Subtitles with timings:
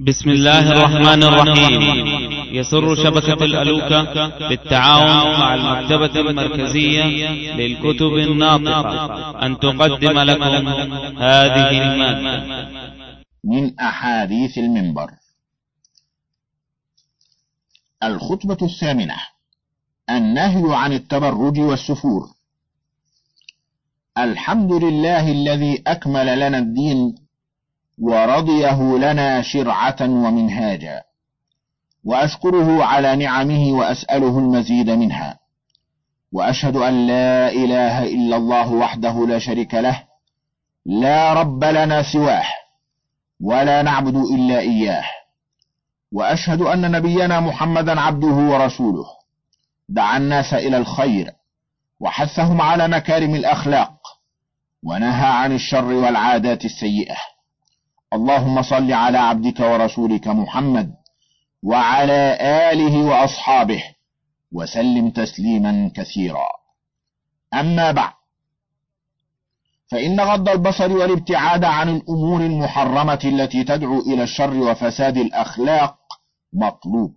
[0.00, 1.82] بسم الله الرحمن الرحيم.
[2.54, 7.04] يسر شبكة الألوكة بالتعاون مع المكتبة المركزية
[7.54, 9.46] للكتب الناطقة.
[9.46, 10.68] أن تقدم لكم
[11.18, 12.68] هذه المادة
[13.44, 15.10] من أحاديث المنبر.
[18.02, 19.16] الخطبة الثامنة.
[20.10, 22.22] النهي عن التبرج والسفور.
[24.18, 27.27] الحمد لله الذي أكمل لنا الدين
[28.00, 31.02] ورضيه لنا شرعة ومنهاجا.
[32.04, 35.38] وأشكره على نعمه وأسأله المزيد منها.
[36.32, 40.02] وأشهد أن لا إله إلا الله وحده لا شريك له.
[40.86, 42.46] لا رب لنا سواه
[43.40, 45.04] ولا نعبد إلا إياه.
[46.12, 49.06] وأشهد أن نبينا محمدا عبده ورسوله.
[49.88, 51.32] دعا الناس إلى الخير
[52.00, 53.92] وحثهم على مكارم الأخلاق
[54.82, 57.16] ونهى عن الشر والعادات السيئة.
[58.12, 60.94] اللهم صل على عبدك ورسولك محمد
[61.62, 62.38] وعلى
[62.72, 63.82] آله وأصحابه
[64.52, 66.48] وسلم تسليما كثيرا.
[67.54, 68.12] أما بعد
[69.90, 75.98] فإن غض البصر والابتعاد عن الأمور المحرمة التي تدعو إلى الشر وفساد الأخلاق
[76.52, 77.14] مطلوب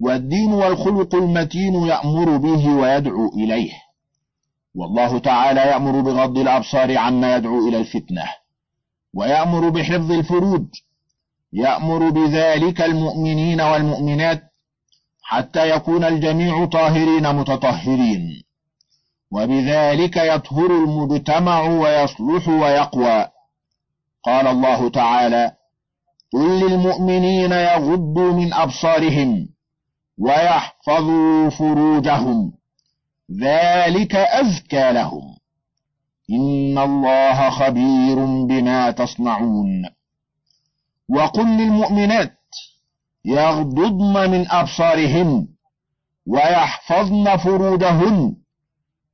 [0.00, 3.72] والدين والخلق المتين يأمر به ويدعو إليه
[4.74, 8.24] والله تعالى يأمر بغض الأبصار عما يدعو إلى الفتنة.
[9.16, 10.66] ويأمر بحفظ الفروج
[11.52, 14.42] يأمر بذلك المؤمنين والمؤمنات
[15.22, 18.42] حتى يكون الجميع طاهرين متطهرين.
[19.30, 23.28] وبذلك يطهر المجتمع ويصلح ويقوى.
[24.24, 25.52] قال الله تعالى
[26.32, 29.48] قل للمؤمنين يغضوا من أبصارهم
[30.18, 32.52] ويحفظوا فروجهم
[33.40, 35.35] ذلك أزكى لهم.
[36.30, 39.88] إن الله خبير بما تصنعون
[41.08, 42.38] وقل للمؤمنات
[43.24, 45.48] يغضضن من أبصارهن
[46.26, 48.36] ويحفظن فروجهن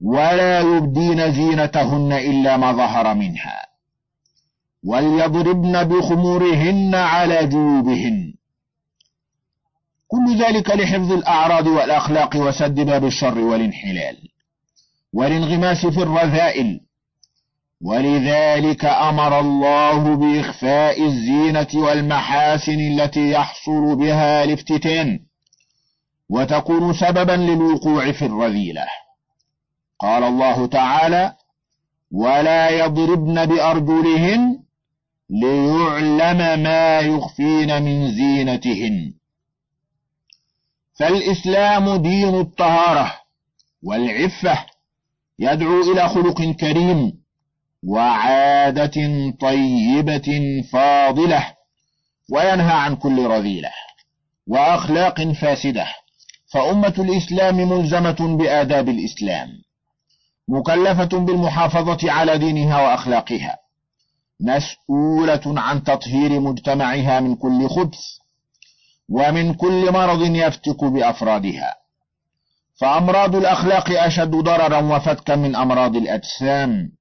[0.01, 3.67] ولا يبدين زينتهن إلا ما ظهر منها
[4.85, 8.35] وليضربن بخمورهن على جيوبهن
[10.09, 14.29] كل ذلك لحفظ الأعراض والأخلاق وسد باب الشر والانحلال
[15.13, 16.81] والانغماس في الرذائل
[17.83, 25.21] ولذلك أمر الله بإخفاء الزينة والمحاسن التي يحصل بها الافتتان
[26.29, 28.85] وتكون سببا للوقوع في الرذيلة.
[29.99, 31.35] قال الله تعالى
[32.13, 34.63] ولا يضربن بأرجلهن
[35.31, 39.15] ليعلم ما يخفين من زينتهن.
[40.95, 43.15] فالإسلام دين الطهارة
[43.83, 44.67] والعفة
[45.39, 47.22] يدعو إلى خلق كريم
[47.87, 48.95] وعادة
[49.41, 51.47] طيبة فاضلة
[52.33, 53.71] وينهى عن كل رذيلة
[54.47, 55.87] وأخلاق فاسدة
[56.53, 59.49] فأمة الإسلام ملزمة بآداب الإسلام
[60.49, 63.59] مكلفة بالمحافظة على دينها وأخلاقها
[64.41, 68.01] مسؤولة عن تطهير مجتمعها من كل خبث
[69.09, 71.77] ومن كل مرض يفتك بأفرادها
[72.81, 76.93] فأمراض الأخلاق أشد ضررا وفتكا من أمراض الأجسام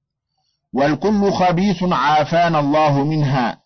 [0.72, 3.58] والكل خبيث عافانا الله منها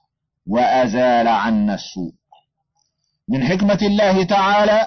[0.47, 2.12] وأزال عنا السوء.
[3.28, 4.87] من حكمة الله تعالى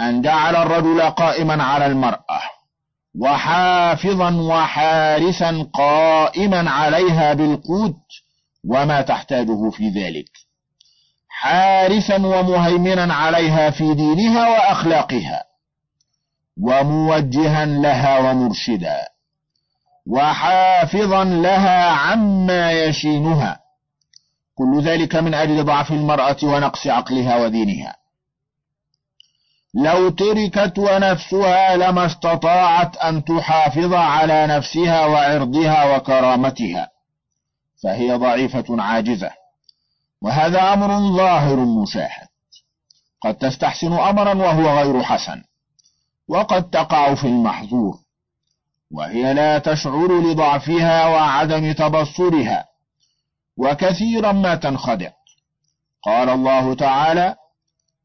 [0.00, 2.40] أن جعل الرجل قائما على المرأة
[3.20, 8.00] وحافظا وحارسا قائما عليها بالقوت
[8.68, 10.30] وما تحتاجه في ذلك.
[11.28, 15.44] حارسا ومهيمنا عليها في دينها وأخلاقها
[16.60, 19.17] وموجها لها ومرشدا.
[20.08, 23.60] وحافظا لها عما يشينها.
[24.54, 27.96] كل ذلك من أجل ضعف المرأة ونقص عقلها ودينها.
[29.74, 36.90] لو تركت ونفسها لما استطاعت أن تحافظ على نفسها وعرضها وكرامتها
[37.82, 39.30] فهي ضعيفة عاجزة.
[40.22, 42.28] وهذا أمر ظاهر مشاهد
[43.20, 45.42] قد تستحسن أمرا وهو غير حسن
[46.28, 48.07] وقد تقع في المحظور.
[48.92, 52.64] وهي لا تشعر لضعفها وعدم تبصرها
[53.58, 55.10] وكثيرا ما تنخدع.
[56.04, 57.34] قال الله تعالى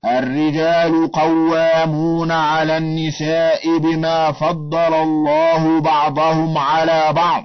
[0.06, 7.44] الرجال قوامون على النساء بما فضل الله بعضهم على بعض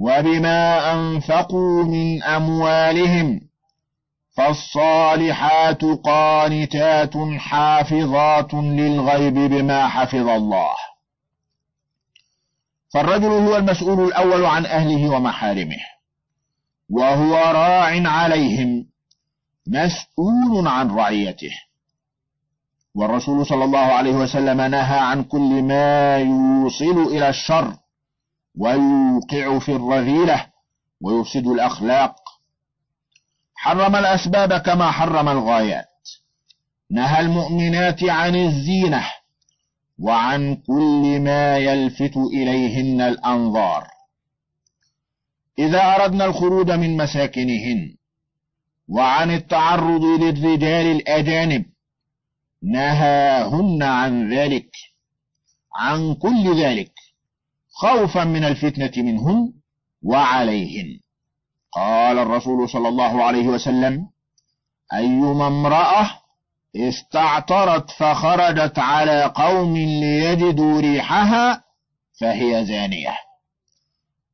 [0.00, 3.40] وبما أنفقوا من أموالهم
[4.36, 10.74] فالصالحات قانتات حافظات للغيب بما حفظ الله.
[12.94, 15.76] فالرجل هو المسؤول الأول عن أهله ومحارمه
[16.90, 18.86] وهو راع عليهم
[19.66, 21.50] مسؤول عن رعيته.
[22.94, 27.76] والرسول صلى الله عليه وسلم نهى عن كل ما يوصل إلى الشر
[28.58, 30.46] ويوقع في الرذيلة
[31.00, 32.16] ويفسد الأخلاق.
[33.54, 35.86] حرم الأسباب كما حرم الغايات.
[36.90, 39.04] نهى المؤمنات عن الزينة
[39.98, 43.86] وعن كل ما يلفت إليهن الأنظار.
[45.58, 47.96] إذا أردنا الخروج من مساكنهن
[48.88, 51.64] وعن التعرض للرجال الأجانب
[52.62, 54.70] نهاهن عن ذلك
[55.76, 56.92] عن كل ذلك
[57.68, 59.52] خوفا من الفتنة منهن
[60.02, 61.00] وعليهن.
[61.72, 64.08] قال الرسول صلى الله عليه وسلم
[64.92, 66.25] أيما امرأة
[66.76, 71.62] استعطرت فخرجت على قوم ليجدوا ريحها
[72.20, 73.16] فهي زانية.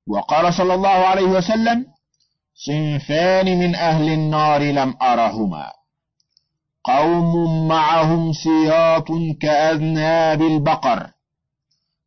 [0.07, 1.87] وقال صلى الله عليه وسلم
[2.55, 5.73] صنفان من أهل النار لم أرهما.
[6.85, 9.09] قوم معهم سياط
[9.41, 11.11] كأذناب البقر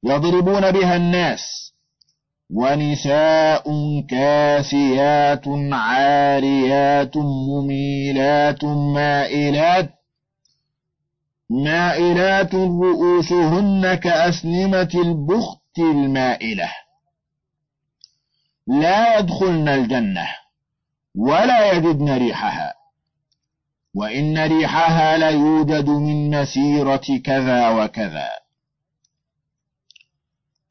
[0.04, 1.74] يضربون بها الناس
[2.54, 3.64] ونساء
[4.10, 9.90] كاسيات عاريات مميلات مائلات
[11.50, 16.70] مائلات رؤوسهن كأسنمة البخت المائلة.
[18.68, 20.28] لا يدخلن الجنة
[21.16, 22.74] ولا يجدن ريحها.
[23.94, 28.30] وإن ريحها ليوجد من مسيرة كذا وكذا.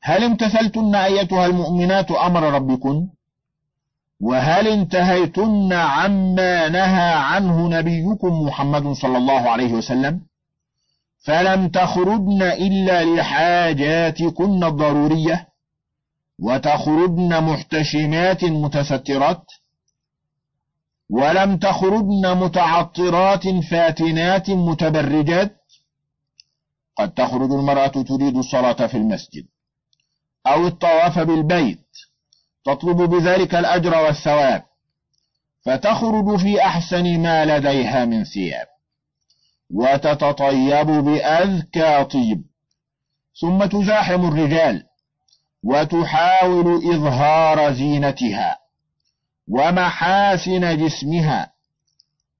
[0.03, 3.09] هل امتثلتن أيتها المؤمنات أمر ربكن؟
[4.21, 10.21] وهل انتهيتن عما نهى عنه نبيكم محمد صلى الله عليه وسلم؟
[11.25, 15.49] فلم تخرجن إلا لحاجاتكن الضرورية
[16.39, 19.45] وتخرجن محتشمات متسترات
[21.11, 25.57] ولم تخرجن متعطرات فاتنات متبرجات
[26.97, 29.47] قد تخرج المرأة تريد الصلاة في المسجد
[30.47, 31.87] أو الطواف بالبيت
[32.65, 34.63] تطلب بذلك الأجر والثواب
[35.65, 38.74] فتخرج في أحسن ما لديها من ثياب
[39.71, 42.45] وتتطيب بأذكى طيب.
[43.41, 44.83] ثم تزاحم الرجال
[45.63, 48.59] وتحاول إظهار زينتها
[49.49, 51.53] ومحاسن جسمها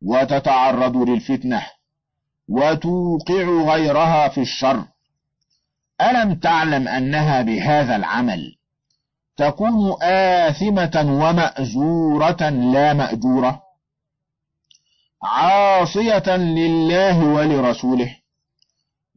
[0.03, 1.67] وتتعرض للفتنة
[2.49, 3.45] وتوقع
[3.75, 4.85] غيرها في الشر.
[6.01, 8.57] ألم تعلم أنها بهذا العمل
[9.37, 13.64] تكون آثمة ومأزورة لا مأجورة؟
[15.25, 18.17] عاصية لله ولرسوله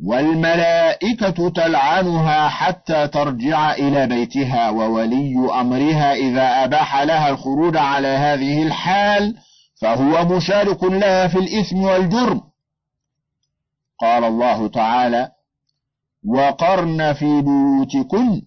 [0.04, 9.36] والملائكة تلعنها حتى ترجع إلى بيتها وولي أمرها إذا أباح لها الخروج على هذه الحال
[9.82, 12.42] فهو مشارك لها في الإثم والجرم.
[14.02, 15.32] قال الله تعالى
[16.28, 18.42] وقرن في بيوتكن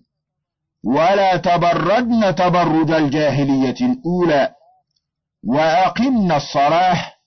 [0.85, 4.55] ولا تبرجن تبرج الجاهلية الأولى
[5.45, 7.20] وأقمنا الصلاة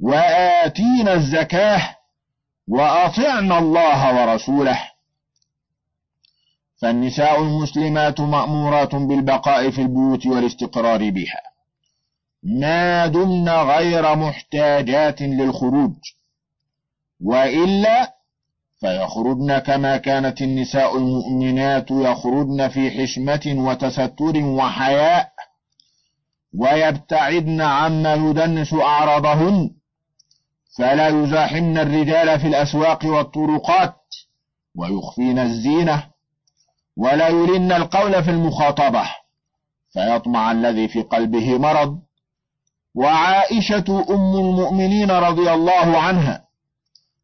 [0.00, 1.96] وآتينا الزكاة
[2.68, 4.78] وأطعنا الله ورسوله.
[6.82, 11.42] فالنساء المسلمات مأمورات بالبقاء في البيوت والاستقرار بها.
[12.42, 15.94] ما دمن غير محتاجات للخروج.
[17.24, 18.14] وإلا
[18.80, 25.32] فيخرجن كما كانت النساء المؤمنات يخرجن في حشمة وتستر وحياء
[26.58, 29.77] ويبتعدن عما يدنس أعراضهن.
[30.78, 33.96] فلا يزاحمن الرجال في الأسواق والطرقات
[34.76, 36.10] ويخفين الزينة
[36.96, 39.04] ولا يلن القول في المخاطبة
[39.92, 41.98] فيطمع الذي في قلبه مرض
[42.94, 46.44] وعائشة أم المؤمنين رضي الله عنها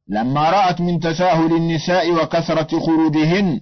[0.08, 3.61] لما رأت من تساهل النساء وكثرة خروجهن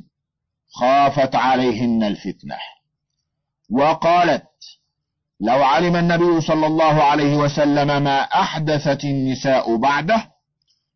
[0.68, 2.56] خافت عليهن الفتنة
[3.70, 4.44] وقالت
[5.42, 10.30] لو علم النبي صلى الله عليه وسلم ما أحدثت النساء بعده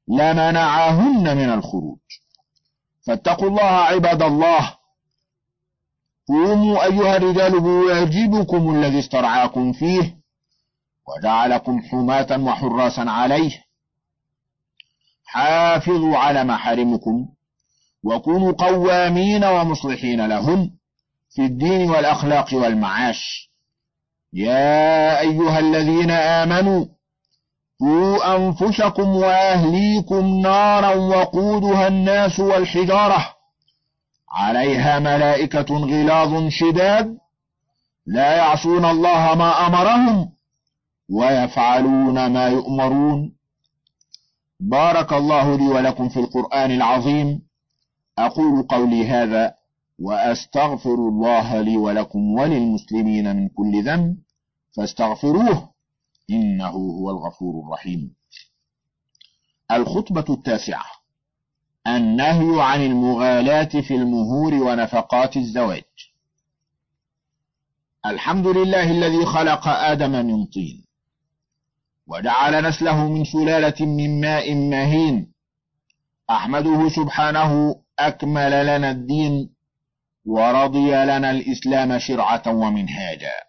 [0.09, 1.99] لمنعهن من الخروج.
[3.07, 4.77] فاتقوا الله عباد الله.
[6.29, 10.17] قوموا أيها الرجال بواجبكم الذي استرعاكم فيه
[11.09, 13.65] وجعلكم حماة وحراسا عليه.
[15.25, 17.29] حافظوا على محارمكم
[18.05, 20.71] وكونوا قوامين ومصلحين لهن
[21.31, 23.46] في الدين والأخلاق والمعاش.
[24.37, 26.87] يا أيها الذين آمنوا
[27.81, 33.35] قوا أنفسكم وأهليكم نارا وقودها الناس والحجارة.
[34.31, 37.19] عليها ملائكة غلاظ شداد.
[38.07, 40.33] لا يعصون الله ما أمرهم
[41.11, 43.33] ويفعلون ما يؤمرون.
[44.61, 47.43] بارك الله لي ولكم في القرآن العظيم.
[48.19, 49.55] أقول قولي هذا
[49.99, 54.26] وأستغفر الله لي ولكم وللمسلمين من كل ذنب.
[54.77, 55.71] فاستغفروه
[56.31, 58.15] إنه هو الغفور الرحيم.
[59.71, 60.85] الخطبة التاسعة.
[61.87, 65.85] النهي عن المغالاة في المهور ونفقات الزواج.
[68.07, 70.85] الحمد لله الذي خلق آدم من طين
[72.07, 75.33] وجعل نسله من سلالة من ماء مهين.
[76.31, 79.51] أحمده سبحانه أكمل لنا الدين
[80.25, 83.46] ورضي لنا الإسلام شرعة ومنهاجا.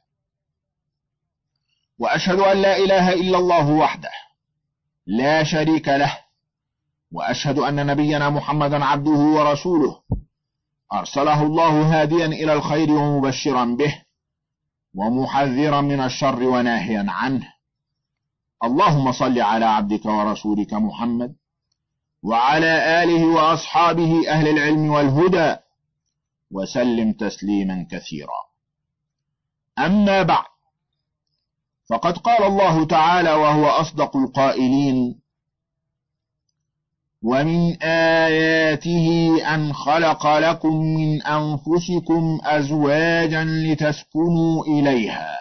[2.00, 4.10] وأشهد أن لا إله إلا الله وحده
[5.08, 6.18] لا شريك له
[7.12, 10.02] وأشهد أن نبينا محمدا عبده ورسوله.
[10.94, 14.02] أرسله الله هاديا إلى الخير ومبشرا به
[14.96, 17.54] ومحذرا من الشر وناهيا عنه.
[18.64, 21.36] اللهم صل على عبدك ورسولك محمد
[22.24, 25.56] وعلى آله وأصحابه أهل العلم والهدى
[26.52, 28.42] وسلم تسليما كثيرا.
[29.80, 30.57] أما بعد
[31.90, 35.20] فقد قال الله تعالى وهو أصدق القائلين
[37.24, 45.38] ومن آياته أن خلق لكم من أنفسكم أزواجا لتسكنوا إليها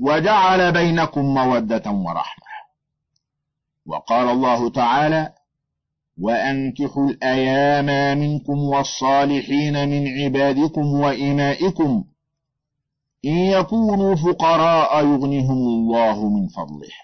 [0.00, 2.46] وجعل بينكم مودة ورحمة.
[3.86, 5.32] وقال الله تعالى
[6.20, 12.04] وأنكحوا الأيام منكم والصالحين من عبادكم وإمائكم
[13.26, 16.96] إن يكونوا فقراء يغنهم الله من فضله.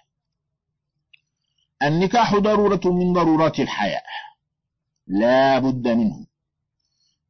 [1.82, 4.02] النكاح ضرورة من ضرورات الحياة.
[5.06, 6.26] لا بد منه.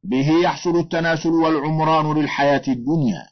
[0.03, 3.27] به يحصل التناسل والعمران للحياة الدنيا.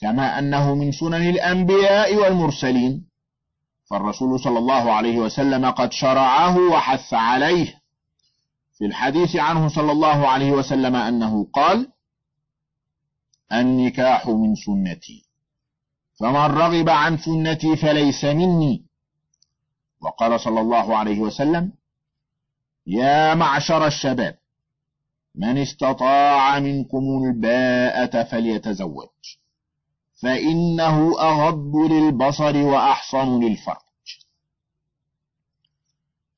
[0.00, 3.06] كما أنه من سنن الأنبياء والمرسلين.
[3.90, 7.82] فالرسول صلى الله عليه وسلم قد شرعه وحث عليه.
[8.78, 11.92] في الحديث عنه صلى الله عليه وسلم أنه قال
[13.52, 15.24] النكاح من سنتي.
[16.20, 18.84] فمن رغب عن سنتي فليس مني.
[20.00, 21.72] وقال صلى الله عليه وسلم
[22.86, 24.38] يا معشر الشباب
[25.34, 29.08] من استطاع منكم الباءة فليتزوج
[30.22, 33.76] فإنه أغض للبصر وأحصن للفرج.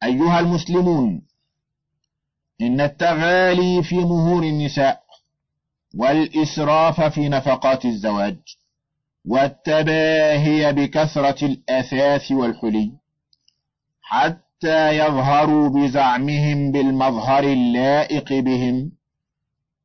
[0.02, 1.22] أيها المسلمون
[2.60, 5.03] إن التغالي في مهور النساء
[5.96, 8.36] والإسراف في نفقات الزواج
[9.26, 12.92] والتباهي بكثرة الأثاث والحلي
[14.02, 18.92] حتى يظهروا بزعمهم بالمظهر اللائق بهم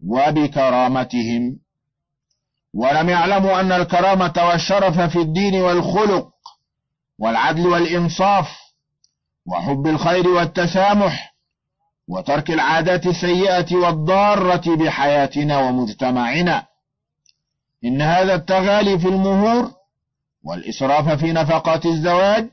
[0.08, 1.60] وبكرامتهم.
[2.74, 6.30] ولم يعلموا أن الكرامة والشرف في الدين والخلق
[7.20, 8.48] والعدل والإنصاف
[9.46, 11.36] وحب الخير والتسامح
[12.10, 16.66] وترك العادات السيئة والضارة بحياتنا ومجتمعنا.
[17.86, 19.72] إن هذا التغالي في المهور
[20.44, 22.50] والإسراف في نفقات الزواج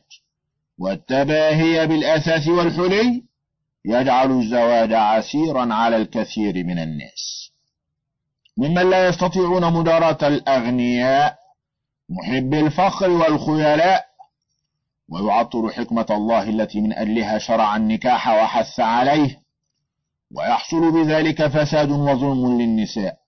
[0.79, 3.23] والتباهي بالأثاث والحلي
[3.85, 7.51] يجعل الزواج عسيرا على الكثير من الناس.
[8.57, 11.39] ممن لا يستطيعون مداراة الأغنياء
[12.09, 14.07] محب الفخر والخيلاء
[15.09, 19.46] ويعطل حكمة الله التي من أجلها شرع النكاح وحث عليه.
[20.35, 23.19] ويحصل بذلك فساد وظلم للنساء.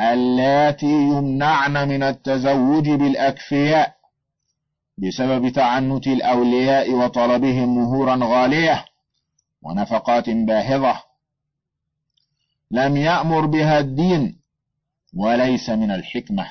[0.00, 3.96] اللاتي يمنعن من التزوج بالأكفياء
[4.98, 8.84] بسبب تعنت الأولياء وطلبهم مهورا غالية
[9.62, 11.02] ونفقات باهظة.
[12.70, 14.40] لم يأمر بها الدين
[15.14, 16.46] وليس من الحكمة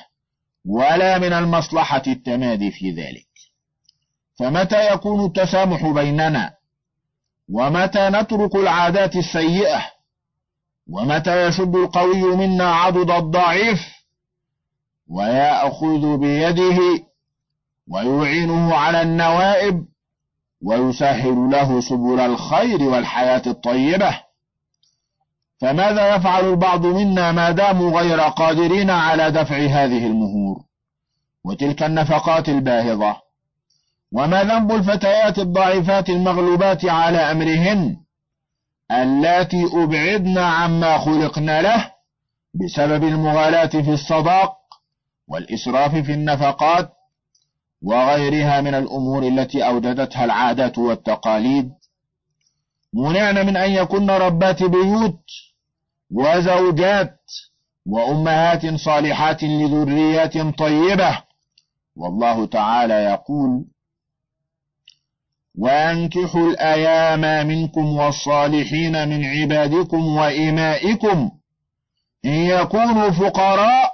[0.64, 3.26] ولا من المصلحة التمادي في ذلك.
[4.38, 6.55] فمتى يكون التسامح بيننا
[7.52, 9.82] ومتى نترك العادات السيئة؟
[10.90, 13.80] ومتى يشد القوي منا عضد الضعيف؟
[15.08, 16.78] ويأخذ بيده
[17.88, 19.84] ويعينه على النوائب
[20.62, 24.20] ويسهل له سبل الخير والحياة الطيبة.
[25.60, 30.62] فماذا يفعل البعض منا ما داموا غير قادرين على دفع هذه المهور؟
[31.44, 33.25] وتلك النفقات الباهظة.
[34.12, 37.96] وما ذنب الفتيات الضعيفات المغلوبات على أمرهن
[38.90, 41.92] اللاتي أبعدن عما خلقن له
[42.54, 44.56] بسبب المغالاة في الصداق
[45.28, 46.92] والإسراف في النفقات
[47.82, 51.72] وغيرها من الأمور التي أوجدتها العادات والتقاليد.
[52.94, 55.24] منعن من أن يكن ربات بيوت
[56.10, 57.20] وزوجات
[57.86, 61.22] وأمهات صالحات لذريات طيبة.
[61.96, 63.64] والله تعالى يقول
[65.58, 71.30] وأنكحوا الأيام منكم والصالحين من عبادكم وإمائكم.
[72.24, 73.92] إن يكونوا فقراء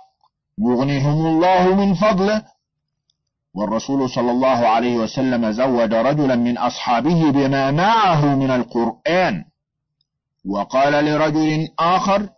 [0.59, 2.43] يغنيهم الله من فضله.
[3.55, 9.45] والرسول صلى الله عليه وسلم زوج رجلا من أصحابه بما معه من القرآن.
[10.47, 12.29] وقال لرجل آخر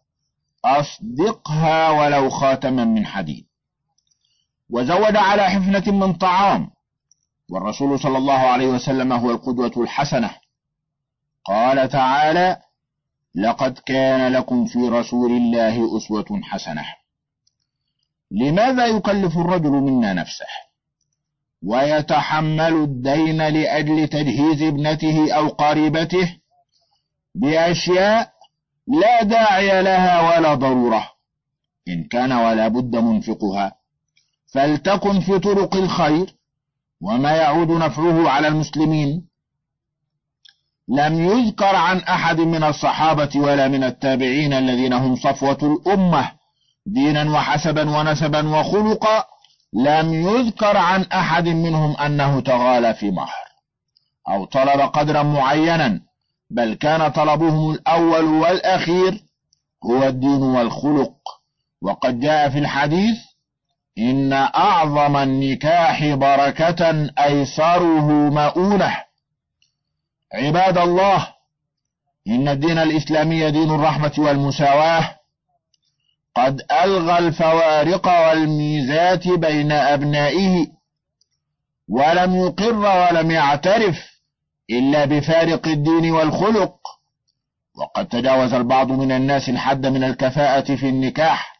[0.65, 3.45] أصدقها ولو خاتما من حديد.
[4.71, 6.74] وزود على حفنة من طعام.
[7.51, 10.31] والرسول صلى الله عليه وسلم هو القدوة الحسنة.
[11.45, 12.57] قال تعالى
[13.35, 16.85] لقد كان لكم في رسول الله أسوة حسنة.
[18.31, 20.47] لماذا يكلف الرجل منا نفسه؟
[21.63, 26.37] ويتحمل الدين لأجل تجهيز ابنته أو قريبته
[27.35, 28.33] بأشياء
[28.87, 31.11] لا داعي لها ولا ضرورة
[31.89, 33.77] إن كان ولا بد منفقها.
[34.47, 36.35] فلتكن في طرق الخير
[37.05, 39.29] وما يعود نفعه على المسلمين.
[40.89, 46.33] لم يذكر عن أحد من الصحابة ولا من التابعين الذين هم صفوة الأمة
[46.87, 49.25] دينا وحسبا ونسبا وخلقا.
[49.73, 53.45] لم يذكر عن أحد منهم أنه تغالى في مهر
[54.29, 56.01] أو طلب قدرا معينا
[56.51, 59.25] بل كان طلبهم الأول والأخير
[59.85, 61.15] هو الدين والخلق.
[61.83, 63.34] وقد جاء في الحديث
[63.99, 68.97] إن أعظم النكاح بركة أيسره مؤونة.
[70.35, 71.29] عباد الله
[72.29, 75.17] إن الدين الإسلامي دين الرحمة والمساواة.
[76.37, 80.67] قد ألغى الفوارق والميزات بين أبنائه.
[81.89, 84.21] ولم يقر ولم يعترف
[84.71, 86.77] إلا بفارق الدين والخلق.
[87.77, 91.54] وقد تجاوز البعض من الناس الحد من الكفاءة في النكاح.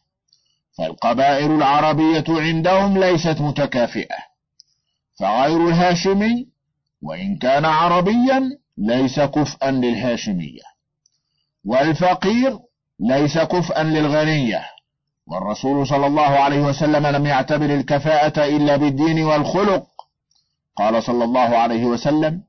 [0.79, 4.17] فالقبائل العربية عندهم ليست متكافئة
[5.21, 6.49] فغير الهاشمي
[7.03, 10.63] وإن كان عربيا ليس كفءا للهاشمية
[11.65, 12.59] والفقير
[13.01, 14.65] ليس كفءا للغنية
[15.27, 19.87] والرسول صلى الله عليه وسلم لم يعتبر الكفاءة إلا بالدين والخلق.
[20.77, 22.43] قال صلى الله عليه وسلم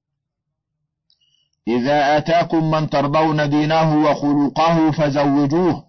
[1.67, 5.84] إذا أتاكم من ترضون دينه وخلقه فزوجوه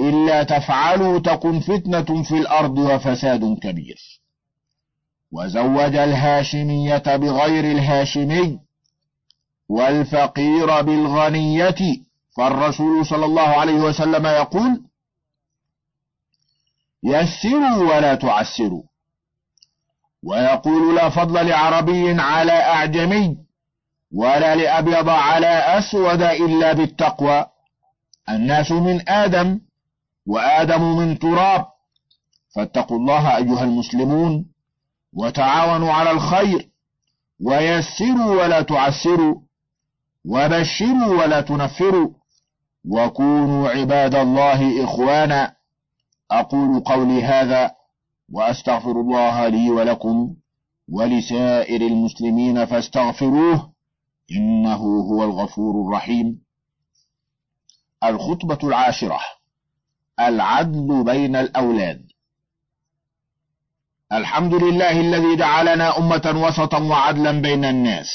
[0.00, 3.98] إلا تفعلوا تكن فتنة في الأرض وفساد كبير.
[5.32, 8.58] وزوج الهاشمية بغير الهاشمي
[9.68, 11.76] والفقير بالغنية
[12.36, 14.82] فالرسول صلى الله عليه وسلم يقول
[17.04, 18.82] يسروا ولا تعسروا.
[20.22, 23.36] ويقول لا فضل لعربي على أعجمي
[24.12, 27.46] ولا لأبيض على أسود إلا بالتقوى.
[28.28, 29.60] الناس من آدم
[30.26, 31.66] وآدم من تراب.
[32.54, 34.46] فاتقوا الله أيها المسلمون
[35.12, 36.70] وتعاونوا على الخير
[37.40, 39.40] ويسروا ولا تعسروا
[40.24, 42.10] وبشروا ولا تنفروا
[42.84, 45.56] وكونوا عباد الله إخوانا.
[46.30, 47.70] أقول قولي هذا
[48.32, 50.34] وأستغفر الله لي ولكم
[50.88, 53.72] ولسائر المسلمين فاستغفروه
[54.32, 56.42] إنه هو الغفور الرحيم.
[58.04, 59.20] الخطبة العاشرة.
[60.28, 62.06] العدل بين الأولاد.
[64.12, 68.08] الحمد لله الذي جعلنا أمة وسطا وعدلا بين الناس.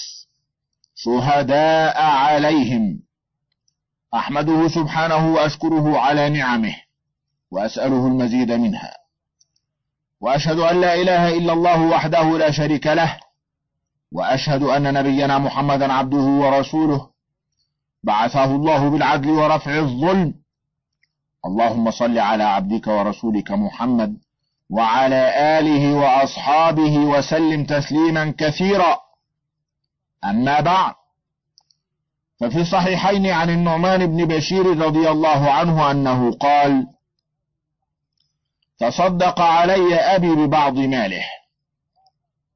[0.96, 3.00] شهداء عليهم.
[4.14, 6.76] أحمده سبحانه وأشكره على نعمه.
[7.52, 8.94] وأسأله المزيد منها.
[10.22, 13.20] وأشهد أن لا إله إلا الله وحده لا شريك له.
[14.12, 17.10] وأشهد أن نبينا محمدا عبده ورسوله.
[18.04, 20.45] بعثه الله بالعدل ورفع الظلم.
[21.46, 24.18] اللهم صل على عبدك ورسولك محمد
[24.70, 28.98] وعلى آله وأصحابه وسلم تسليما كثيرا.
[30.26, 30.94] أما بعد
[32.40, 36.88] ففي الصحيحين عن النعمان بن بشير رضي الله عنه أنه قال
[38.80, 41.24] تصدق علي أبي ببعض ماله.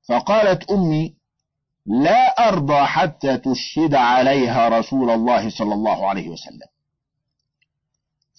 [0.10, 1.14] فقالت أمي
[1.86, 6.79] لا أرضى حتى تشهد عليها رسول الله صلى الله عليه وسلم.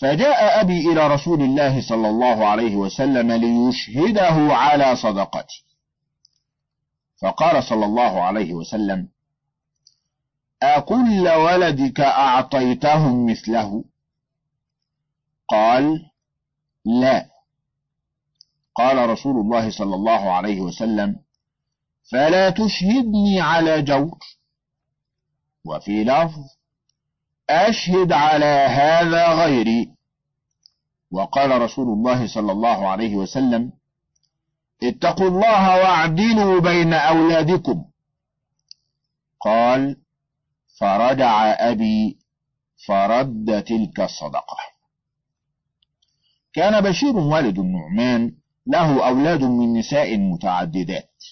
[0.01, 5.65] فجاء أبي إلى رسول الله صلى الله عليه وسلم ليشهده على صدقتي
[7.23, 9.09] فقال صلى الله عليه وسلم
[10.63, 13.85] أكل ولدك أعطيتهم مثله؟
[15.49, 16.11] قال
[16.85, 17.31] لا.
[18.75, 21.17] قال رسول الله صلى الله عليه وسلم
[22.13, 24.19] فلا تشهدني على جور
[25.65, 26.60] وفي لفظ
[27.51, 29.91] أشهد على هذا غيري.
[31.11, 33.73] وقال رسول الله صلى الله عليه وسلم
[34.83, 37.85] اتقوا الله واعدلوا بين أولادكم.
[39.41, 39.97] قال
[40.81, 42.19] فرجع أبي
[42.87, 44.57] فرد تلك الصدقة.
[46.53, 48.33] كان بشير والد النعمان
[48.67, 51.25] له أولاد من نساء متعددات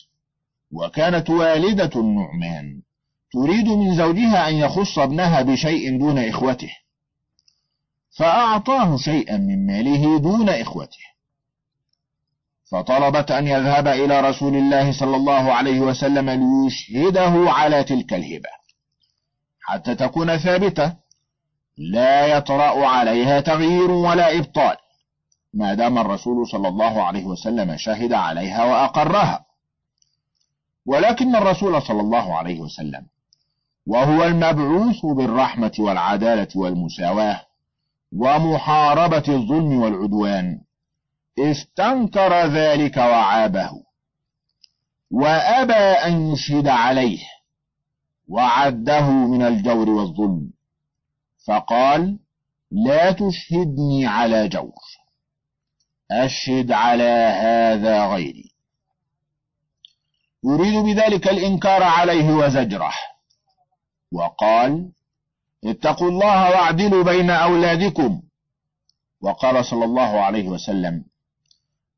[0.72, 2.82] وكانت والدة النعمان.
[3.32, 6.70] تريد من زوجها أن يخص ابنها بشيء دون إخوته.
[8.18, 11.08] فأعطاه شيئا من ماله دون إخوته.
[12.70, 18.48] فطلبت أن يذهب إلى رسول الله صلى الله عليه وسلم ليشهده على تلك الهبة.
[19.60, 20.96] حتى تكون ثابتة
[21.78, 24.76] لا يطرأ عليها تغيير ولا إبطال.
[25.54, 29.44] ما دام الرسول صلى الله عليه وسلم شهد عليها وأقرها.
[30.86, 33.06] ولكن الرسول صلى الله عليه وسلم
[33.88, 37.40] وهو المبعوث بالرحمة والعدالة والمساواة
[38.12, 40.60] ومحاربة الظلم والعدوان.
[41.38, 43.70] استنكر ذلك وعابه.
[45.10, 47.18] وأبى أن يشهد عليه
[48.28, 50.50] وعده من الجور والظلم.
[51.46, 52.18] فقال
[52.70, 54.82] لا تشهدني على جور.
[56.10, 58.52] أشهد على هذا غيري.
[60.44, 62.92] يريد بذلك الإنكار عليه وزجره.
[64.12, 64.92] وقال
[65.64, 68.22] اتقوا الله واعدلوا بين أولادكم.
[69.20, 71.04] وقال صلى الله عليه وسلم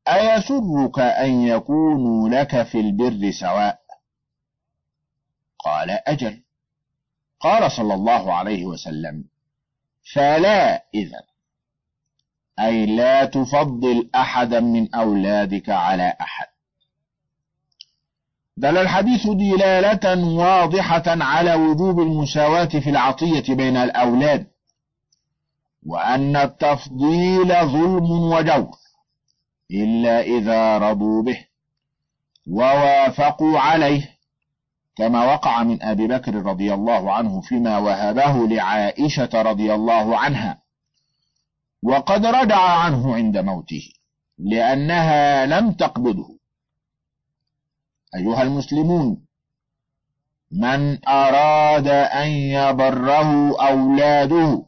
[0.07, 3.79] أيسرك أن يكونوا لك في البر سواء؟
[5.59, 6.43] قال أجل.
[7.39, 9.23] قال صلى الله عليه وسلم
[10.13, 11.23] فلا إذا.
[12.59, 16.50] أي لا تفضل أحدا من أولادك على أحد.
[18.61, 24.47] دل الحديث دلالة واضحة على وجوب المساواة في العطية بين الأولاد
[25.85, 28.71] وأن التفضيل ظلم وجور
[29.71, 31.45] إلا إذا رضوا به
[32.47, 34.09] ووافقوا عليه
[34.95, 40.61] كما وقع من أبي بكر رضي الله عنه فيما وهبه لعائشة رضي الله عنها
[41.83, 43.83] وقد رجع عنه عند موته
[44.37, 46.40] لأنها لم تقبضه.
[48.15, 49.25] أيها المسلمون
[50.51, 54.63] من أراد أن يبره أولاده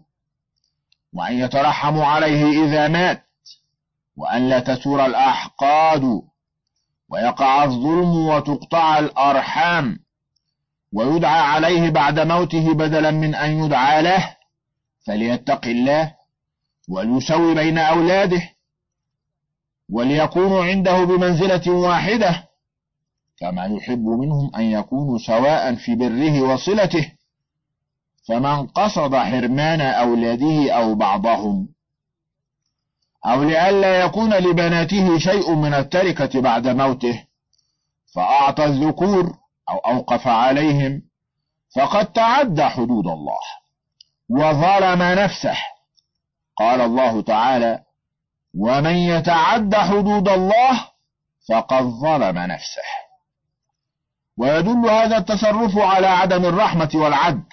[1.14, 3.24] وأن يترحموا عليه إذا مات
[4.18, 6.22] وأن لا تسور الأحقاد
[7.10, 10.00] ويقع الظلم وتقطع الأرحام
[10.94, 14.36] ويدعى عليه بعد موته بدلا من أن يدعى له
[15.06, 16.16] فليتق الله
[16.90, 18.50] وليسوي بين أولاده
[19.90, 22.53] وليكونوا عنده بمنزلة واحدة.
[23.44, 27.12] كما يحب منهم أن يكونوا سواء في بره وصلته.
[28.28, 31.68] فمن قصد حرمان أولاده أو بعضهم.
[33.26, 37.24] أو لئلا يكون لبناته شيء من التركة بعد موته.
[38.16, 39.38] فأعطى الذكور
[39.70, 41.02] أو أوقف عليهم.
[41.76, 43.44] فقد تعدى حدود الله.
[44.30, 45.58] وظلم نفسه.
[46.58, 47.80] قال الله تعالى
[48.60, 50.88] ومن يتعد حدود الله
[51.50, 53.03] فقد ظلم نفسه.
[54.38, 57.44] ويدل هذا التصرف على عدم الرحمة والعدل.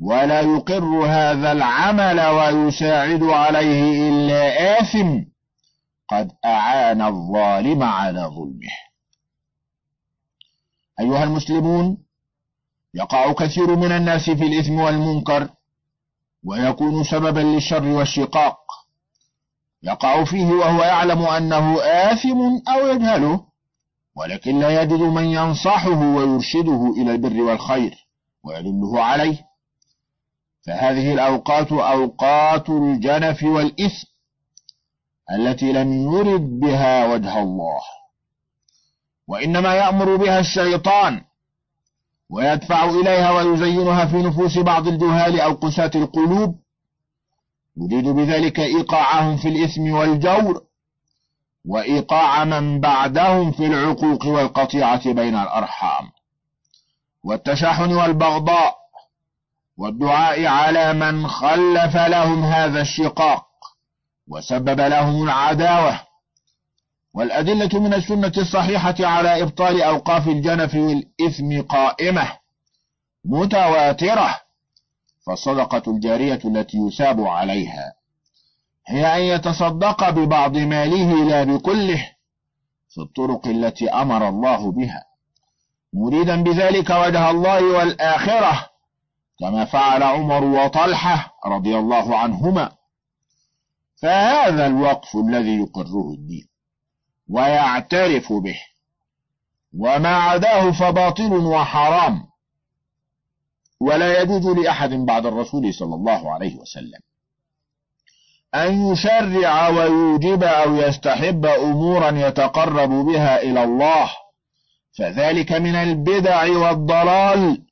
[0.00, 5.18] ولا يقر هذا العمل ويساعد عليه إلا آثم.
[6.08, 8.76] قد أعان الظالم على ظلمه.
[11.00, 11.98] أيها المسلمون
[12.94, 15.48] يقع كثير من الناس في الإثم والمنكر
[16.44, 18.58] ويكون سببا للشر والشقاق.
[19.82, 23.47] يقع فيه وهو يعلم أنه آثم أو يجهله.
[24.18, 28.06] ولكن لا يجد من ينصحه ويرشده إلى البر والخير
[28.44, 29.38] ويدله عليه.
[30.66, 34.08] فهذه الأوقات أوقات الجنف والإثم
[35.30, 37.80] التي لم يرد بها وجه الله.
[39.28, 41.20] وإنما يأمر بها الشيطان
[42.30, 46.58] ويدفع إليها ويزينها في نفوس بعض الجهال أو قساة القلوب.
[47.76, 50.67] يريد بذلك إيقاعهم في الإثم والجور.
[51.68, 56.10] وإيقاع من بعدهم في العقوق والقطيعة بين الأرحام.
[57.24, 58.76] والتشاحن والبغضاء
[59.76, 63.46] والدعاء على من خلف لهم هذا الشقاق
[64.28, 66.00] وسبب لهم العداوة.
[67.14, 72.32] والأدلة من السنة الصحيحة على إبطال أوقاف الجنف والإثم قائمة
[73.24, 74.40] متواترة
[75.26, 77.97] فالصدقة الجارية التي يثاب عليها.
[78.90, 82.10] هي أن يتصدق ببعض ماله لا بكله
[82.88, 85.04] في الطرق التي أمر الله بها.
[85.92, 88.70] مريدا بذلك وجه الله والآخرة
[89.40, 92.72] كما فعل عمر وطلحة رضي الله عنهما.
[94.02, 96.48] فهذا الوقف الذي يقره الدين
[97.28, 98.60] ويعترف به
[99.78, 102.22] وما عداه فباطل وحرام
[103.80, 107.07] ولا يجوز لأحد بعد الرسول صلى الله عليه وسلم.
[108.54, 114.10] أن يشرع ويوجب أو يستحب أمورا يتقرب بها إلى الله
[114.98, 117.62] فذلك من البدع والضلال.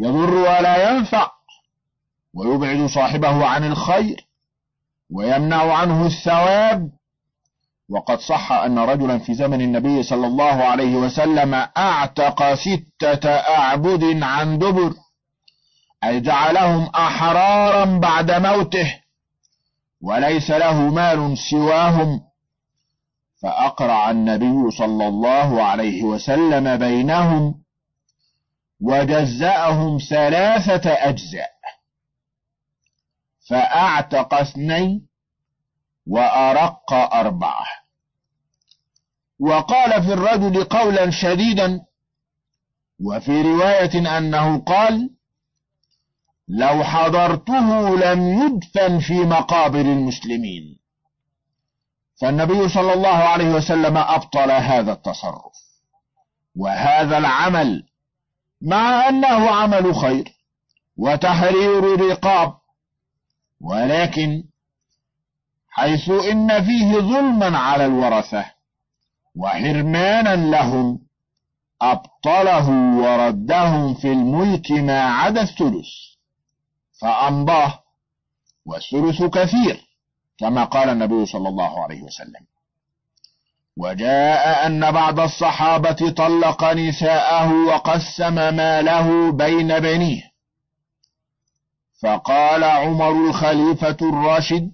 [0.00, 1.30] يضر ولا ينفع
[2.34, 4.26] ويبعد صاحبه عن الخير
[5.10, 6.90] ويمنع عنه الثواب.
[7.90, 14.58] وقد صح أن رجلا في زمن النبي صلى الله عليه وسلم أعتق ستة أعبد عن
[14.58, 14.94] دبر
[16.04, 19.07] أي جعلهم أحرارا بعد موته.
[20.00, 22.20] وليس له مال سواهم.
[23.42, 27.62] فأقرع النبي صلى الله عليه وسلم بينهم
[28.80, 31.58] وجزأهم ثلاثة أجزاء.
[33.48, 35.08] فأعتق اثنين
[36.06, 37.66] وأرق أربعة.
[39.40, 41.80] وقال في الرجل قولا شديدا
[43.00, 45.10] وفي رواية أنه قال
[46.48, 50.78] لو حضرته لم يدفن في مقابر المسلمين.
[52.20, 55.52] فالنبي صلى الله عليه وسلم أبطل هذا التصرف.
[56.56, 57.84] وهذا العمل
[58.62, 60.32] مع أنه عمل خير
[60.96, 62.54] وتحرير رقاب.
[63.60, 64.44] ولكن
[65.68, 68.44] حيث إن فيه ظلما على الورثة
[69.36, 70.98] وحرمانا لهم
[71.82, 75.86] أبطله وردهم في الملك ما عدا الثلث.
[77.00, 77.78] فأمضاه
[78.66, 79.84] والثلث كثير
[80.38, 82.46] كما قال النبي صلى الله عليه وسلم.
[83.76, 90.22] وجاء أن بعض الصحابة طلق نساءه وقسم ماله بين بنيه.
[92.02, 94.72] فقال عمر الخليفة الراشد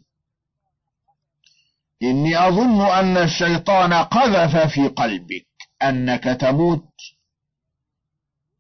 [2.03, 5.47] إني أظن أن الشيطان قذف في قلبك
[5.83, 6.89] أنك تموت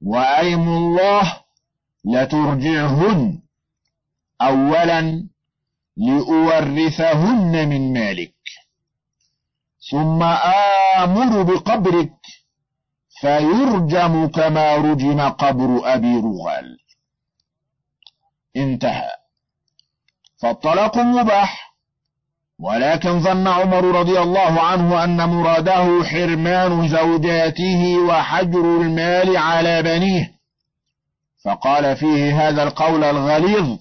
[0.02, 1.40] وأيم الله
[2.04, 3.43] لترجعهن
[4.42, 5.28] أولا
[5.96, 8.34] لأورثهن من مالك
[9.90, 10.22] ثم
[11.02, 12.12] آمر بقبرك
[13.20, 16.78] فيرجم كما رجم قبر أبي رغال
[18.56, 19.10] انتهى.
[20.42, 21.74] فالطلاق مباح
[22.58, 30.34] ولكن ظن عمر رضي الله عنه أن مراده حرمان زوجاته وحجر المال على بنيه.
[31.44, 33.78] فقال فيه هذا القول الغليظ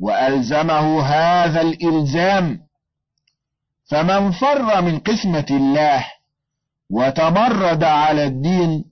[0.00, 2.60] وألزمه هذا الإلزام.
[3.90, 6.06] فمن فر من قسمة الله
[6.90, 8.84] وتمرد على الدين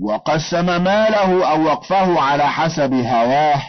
[0.00, 3.62] وقسم ماله أو وقفه على حسب هواه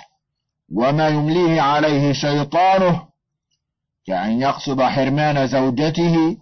[0.75, 3.07] وما يمليه عليه شيطانه
[4.07, 6.37] كأن يقصد حرمان زوجته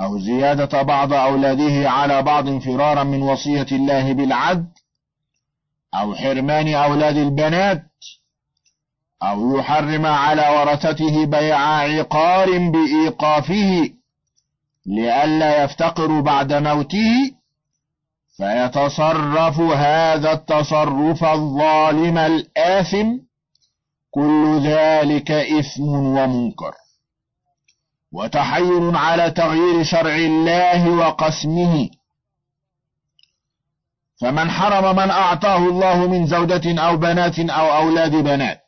[0.00, 4.66] أو زيادة بعض أولاده على بعض فرارا من وصية الله بالعدل
[5.94, 7.82] أو حرمان أولاد البنات
[9.22, 13.90] أو يحرم على ورثته بيع عقار بإيقافه
[14.86, 17.38] لئلا يفتقر بعد موته
[18.36, 23.08] فيتصرف هذا التصرف الظالم الآثم
[24.10, 26.74] كل ذلك إثم ومنكر.
[28.12, 31.88] وتحير على تغيير شرع الله وقسمه.
[34.20, 38.67] فمن حرم من أعطاه الله من زوجة أو بنات أو أولاد بنات.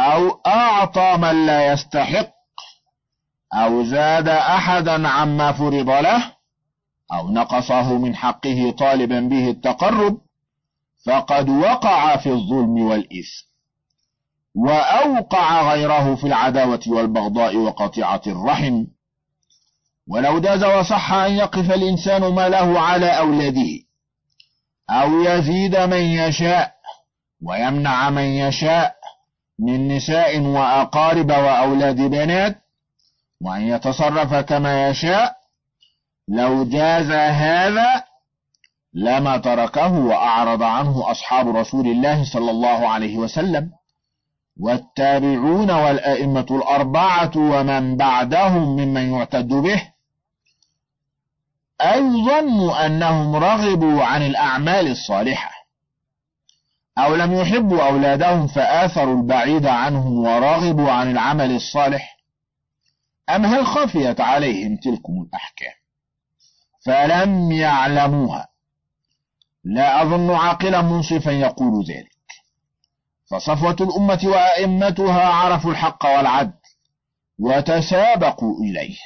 [0.00, 2.30] أو أعطى من لا يستحق
[3.54, 6.32] أو زاد أحدا عما فرض له
[7.12, 10.18] أو نقصه من حقه طالبا به التقرب
[11.06, 13.50] فقد وقع في الظلم والإثم
[14.54, 18.84] وأوقع غيره في العداوة والبغضاء وقطيعة الرحم
[20.08, 23.80] ولو جاز وصح أن يقف الإنسان ما له على أولاده
[24.90, 26.74] أو يزيد من يشاء
[27.42, 29.00] ويمنع من يشاء
[29.60, 32.62] من نساء وأقارب وأولاد بنات
[33.40, 35.36] وأن يتصرف كما يشاء
[36.28, 38.04] لو جاز هذا
[38.94, 43.70] لما تركه وأعرض عنه أصحاب رسول الله صلى الله عليه وسلم.
[44.60, 49.82] والتابعون والأئمة الأربعة ومن بعدهم ممن يعتد به.
[51.80, 55.59] أي ظنوا أنهم رغبوا عن الأعمال الصالحة.
[57.04, 62.16] أو لم يحبوا أولادهم فآثروا البعيد عنهم ورغبوا عن العمل الصالح
[63.30, 65.72] أم هل خفيت عليهم تلكم الأحكام؟
[66.86, 68.48] فلم يعلموها.
[69.64, 72.10] لا أظن عاقلا منصفا يقول ذلك.
[73.30, 76.52] فصفوة الأمة وأئمتها عرفوا الحق والعدل
[77.38, 78.98] وتسابقوا إليه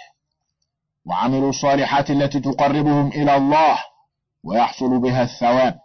[1.04, 3.78] وعملوا الصالحات التي تقربهم إلى الله
[4.44, 5.83] ويحصل بها الثواب.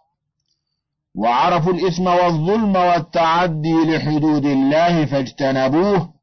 [1.15, 6.13] وعرفوا الإثم والظلم والتعدي لحدود الله فاجتنبوه.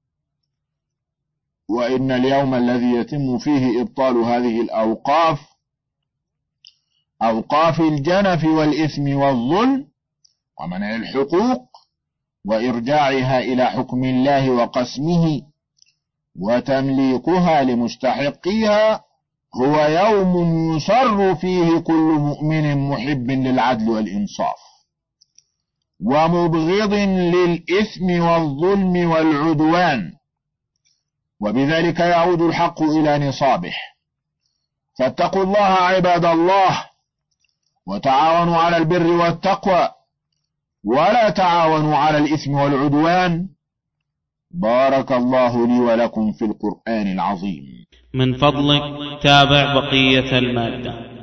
[1.68, 5.57] وإن اليوم الذي يتم فيه إبطال هذه الأوقاف
[7.22, 9.88] أوقاف الجنف والإثم والظلم
[10.61, 11.62] ومنع الحقوق
[12.44, 15.42] وإرجاعها إلى حكم الله وقسمه
[16.40, 19.05] وتمليكها لمستحقيها
[19.55, 24.65] هو يوم يسر فيه كل مؤمن محب للعدل والإنصاف.
[26.04, 26.94] ومبغض
[27.35, 30.12] للإثم والظلم والعدوان
[31.40, 33.74] وبذلك يعود الحق إلى نصابه.
[34.98, 36.85] فاتقوا الله عباد الله
[37.87, 39.88] وتعاونوا على البر والتقوى
[40.85, 43.48] ولا تعاونوا على الإثم والعدوان.
[44.50, 47.64] بارك الله لي ولكم في القرآن العظيم.
[48.14, 48.82] من فضلك
[49.22, 51.15] تابع بقية المادة.